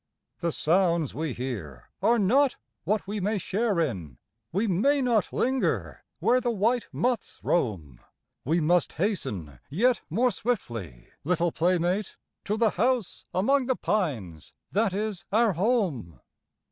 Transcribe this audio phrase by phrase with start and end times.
[0.39, 2.55] The sounds we hear are not
[2.85, 4.17] what we may share in,
[4.51, 8.01] We may not linger where the white moths roam.
[8.43, 12.15] We must hasten yet more swiftly, little playmate.
[12.45, 16.19] To the house among the pines that is our home.